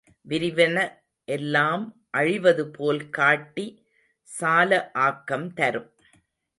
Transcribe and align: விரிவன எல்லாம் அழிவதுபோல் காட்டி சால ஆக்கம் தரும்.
விரிவன 0.27 0.77
எல்லாம் 1.27 1.83
அழிவதுபோல் 2.17 3.03
காட்டி 3.09 3.67
சால 4.29 4.91
ஆக்கம் 4.99 5.49
தரும். 5.53 5.89